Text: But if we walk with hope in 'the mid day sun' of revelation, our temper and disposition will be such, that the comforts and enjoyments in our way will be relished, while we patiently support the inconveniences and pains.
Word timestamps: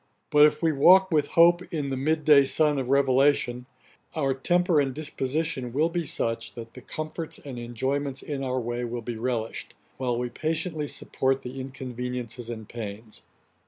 But 0.31 0.47
if 0.47 0.63
we 0.63 0.71
walk 0.71 1.11
with 1.11 1.27
hope 1.37 1.61
in 1.71 1.89
'the 1.89 1.97
mid 1.97 2.25
day 2.25 2.43
sun' 2.45 2.79
of 2.79 2.89
revelation, 2.89 3.67
our 4.15 4.33
temper 4.33 4.81
and 4.81 4.95
disposition 4.95 5.73
will 5.73 5.89
be 5.89 6.07
such, 6.07 6.55
that 6.55 6.73
the 6.73 6.81
comforts 6.81 7.37
and 7.37 7.59
enjoyments 7.59 8.23
in 8.23 8.43
our 8.43 8.59
way 8.59 8.83
will 8.83 9.03
be 9.03 9.17
relished, 9.17 9.75
while 9.97 10.17
we 10.17 10.29
patiently 10.31 10.87
support 10.87 11.43
the 11.43 11.59
inconveniences 11.61 12.49
and 12.49 12.67
pains. 12.67 13.21